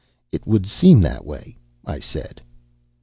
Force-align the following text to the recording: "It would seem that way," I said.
"It 0.31 0.47
would 0.47 0.65
seem 0.65 0.99
that 1.01 1.25
way," 1.27 1.59
I 1.85 1.99
said. 1.99 2.41